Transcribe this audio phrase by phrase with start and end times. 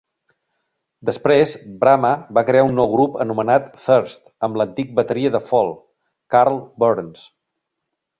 [1.07, 1.51] Després,
[1.83, 5.71] Bramah va crear un nou grup anomenat Thirst amb l'antic bateria de Fall,
[6.37, 7.23] Karl Burns.